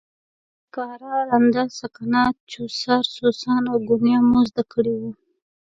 [0.63, 3.03] لکه اره، رنده، سکنه، چوسار،
[3.39, 5.11] سوان او ګونیا مو زده کړي وو.